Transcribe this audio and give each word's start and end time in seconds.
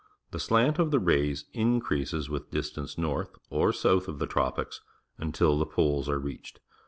The 0.31 0.39
slant 0.39 0.79
of 0.79 0.89
the 0.89 0.97
rays 0.97 1.45
increases 1.53 2.27
with 2.27 2.49
distance 2.49 2.97
north 2.97 3.29
or 3.51 3.71
south 3.71 4.07
of 4.07 4.17
the 4.17 4.25
tropics 4.25 4.81
until 5.19 5.59
the 5.59 5.67
poles 5.67 6.09
are 6.09 6.17
reached. 6.17 6.59